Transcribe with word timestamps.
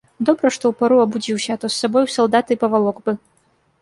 Добра, 0.27 0.49
што 0.55 0.65
ў 0.69 0.73
пару 0.79 0.95
абудзіўся, 1.03 1.51
а 1.59 1.61
то 1.65 1.71
з 1.73 1.85
сабой 1.85 2.03
у 2.07 2.13
салдаты 2.17 2.51
і 2.59 2.61
павалок 2.65 2.97
бы. 3.07 3.11